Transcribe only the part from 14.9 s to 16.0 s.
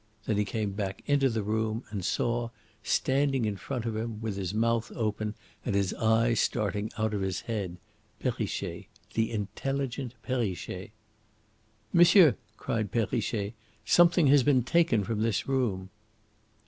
from this room."